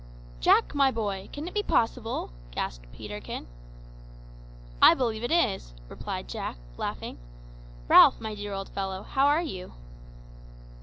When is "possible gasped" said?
1.61-2.91